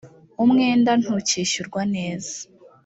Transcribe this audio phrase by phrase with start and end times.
[0.43, 2.35] umwenda ntucyishyurwa neza